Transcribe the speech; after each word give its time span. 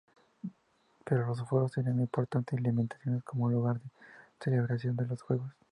Pero 1.05 1.27
los 1.27 1.47
foros 1.47 1.73
tenían 1.73 1.99
importantes 1.99 2.59
limitaciones 2.59 3.21
como 3.21 3.51
lugar 3.51 3.75
de 3.79 3.89
celebración 4.39 4.95
de 4.95 5.05
los 5.05 5.21
juegos. 5.21 5.53